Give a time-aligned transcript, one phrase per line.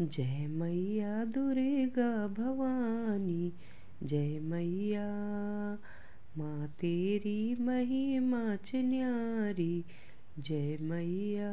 [0.00, 3.52] जय मैया दुर्गा भवानी,
[4.02, 5.08] जय मैया।
[6.38, 9.84] माँ तेरी महिमा च न्यारी
[10.38, 11.52] जय मैया।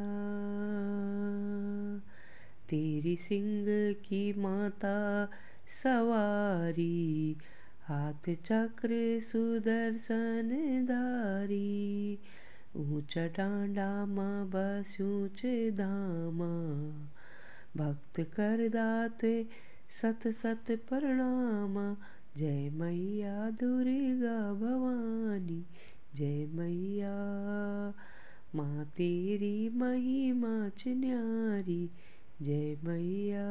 [2.68, 5.28] तेरी सिंह की माता
[5.82, 7.36] सवारी,
[7.82, 10.48] हाथ चक्र सुदर्शन
[10.88, 12.18] धारी।
[12.76, 15.42] ऊँचा डांडा माँ बस ऊंच
[15.74, 16.92] धामा
[17.76, 19.46] भक्त कर दाते
[19.90, 21.96] सत सत प्रणाम।
[22.36, 25.66] जय मैया दुर्गा भवानी,
[26.14, 27.14] जय मैया।
[28.54, 31.90] माँ तेरी महिमा न्यारी
[32.42, 33.48] जय मैया।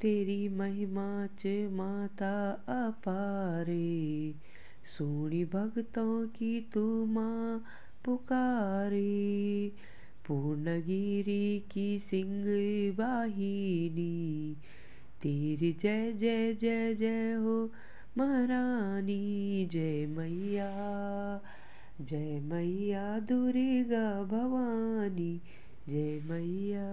[0.00, 1.42] तेरी महिमा च
[1.72, 4.34] माता अपारे,
[4.84, 7.64] सोनी भक्तों की तू माँ
[8.04, 9.72] पुकारे।
[10.32, 12.44] पूर्णगिरी की सिंह
[12.92, 14.56] वाहिनी।
[15.22, 17.72] तेरी जय जय जय जय हो
[18.18, 20.72] महारानी। जय मैया
[22.00, 25.40] जय मैया दुर्गा भवानी।
[25.88, 26.86] जय मैया,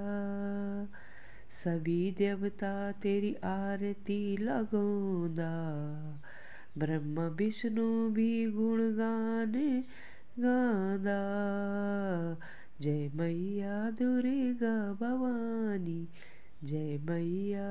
[1.50, 5.60] सभी देवता तेरी आरती लगोदा।
[6.78, 9.84] ब्रह्म, विष्णु भी गुणगान
[10.40, 11.20] गादा।
[12.82, 16.08] जय मैया दुर्गा भवानी,
[16.64, 17.68] जय मैया।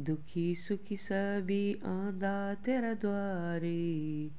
[0.00, 4.30] दुखी सुखी सभी आंदा तेरा द्वारे,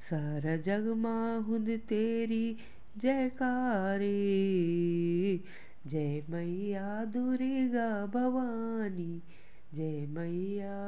[0.00, 2.56] सारा जग माहुद तेरी
[2.98, 4.16] जयकारे।
[5.86, 9.22] जय मैया दुर्गा भवानी,
[9.74, 10.78] जय मैया।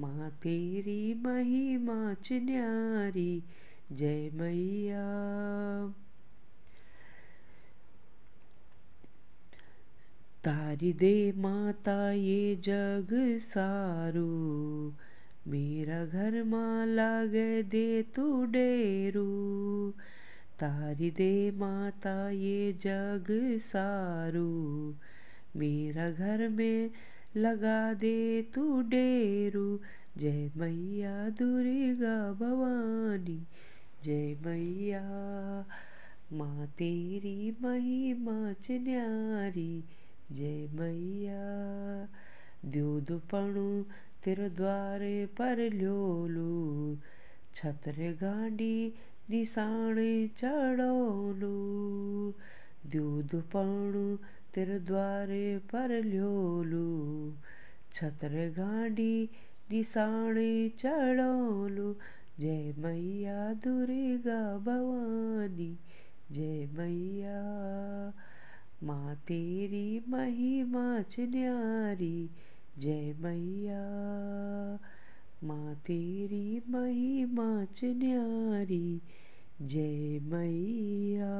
[0.00, 3.44] माँ तेरी महिमा च न्यारी
[3.92, 5.06] जय मैया।
[10.46, 14.26] तारी दे माता ये जग सारू।
[15.48, 19.90] मेरा घर माँ लागे दे तू डेरू।
[20.58, 24.94] तारी दे माता ये जग सारू।
[25.56, 26.90] मेरा घर में
[27.36, 29.80] लगा दे तू डेरू।
[30.18, 33.46] जय मैया दुर्गा भवानी,
[34.04, 35.04] जय मैया।
[36.32, 39.84] माँ तेरी महिमा च न्यारी
[40.32, 41.42] जय मैया
[42.72, 43.82] दूध पणु
[44.24, 46.96] तेरे द्वारे पर ल्योलू
[47.54, 48.74] छत्र गांडी
[49.30, 51.52] निशाणे चढ़ोलू
[52.94, 54.04] दूध पणु
[54.54, 56.86] तेरे द्वारे पर ल्योलू
[57.94, 59.12] छत्र गांडी
[59.70, 61.92] निशाणे चढ़ोलू
[62.40, 65.74] जय मैया दुर्गा भवानी
[66.32, 67.40] जय मैया
[68.82, 72.30] माँ तेरी महिमा च न्यारी
[72.78, 73.82] जय मैया।
[75.44, 79.02] माँ तेरी महिमा च न्यारी
[79.62, 81.36] जय मैया।